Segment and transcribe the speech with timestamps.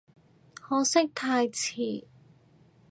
[0.55, 2.05] 可惜太遲